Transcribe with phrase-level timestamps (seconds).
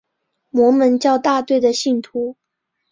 [0.49, 2.35] 摩门教大队的信徒。